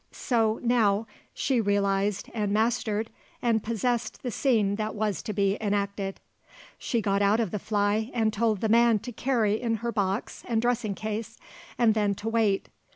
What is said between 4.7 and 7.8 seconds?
that was to be enacted. She got out of the